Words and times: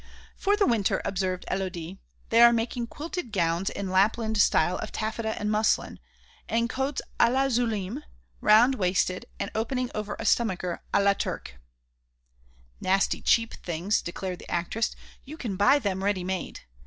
"For 0.35 0.57
the 0.57 0.65
winter," 0.65 0.99
observed 1.05 1.45
Élodie, 1.51 1.99
"they 2.29 2.41
are 2.41 2.51
making 2.51 2.87
quilted 2.87 3.31
gowns 3.31 3.69
in 3.69 3.91
Lapland 3.91 4.39
style 4.41 4.77
of 4.77 4.91
taffeta 4.91 5.37
and 5.39 5.51
muslin, 5.51 5.99
and 6.49 6.67
coats 6.71 7.03
à 7.19 7.31
la 7.31 7.49
Zulime, 7.49 8.01
round 8.39 8.73
waisted 8.73 9.27
and 9.39 9.51
opening 9.53 9.91
over 9.93 10.15
a 10.17 10.25
stomacher 10.25 10.81
à 10.91 11.03
la 11.03 11.13
Turque." 11.13 11.59
"Nasty 12.79 13.21
cheap 13.21 13.53
things," 13.53 14.01
declared 14.01 14.39
the 14.39 14.49
actress, 14.49 14.95
"you 15.23 15.37
can 15.37 15.55
buy 15.55 15.77
them 15.77 16.03
ready 16.03 16.23
made. 16.23 16.61